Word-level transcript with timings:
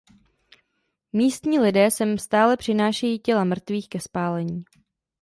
Místní 1.13 1.59
lidé 1.59 1.91
sem 1.91 2.17
stále 2.17 2.57
přinášejí 2.57 3.19
těla 3.19 3.43
mrtvých 3.43 3.89
ke 3.89 3.99
spálení. 3.99 4.65